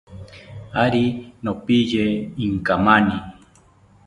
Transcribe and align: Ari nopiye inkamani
Ari 0.83 1.05
nopiye 1.43 2.05
inkamani 2.45 3.17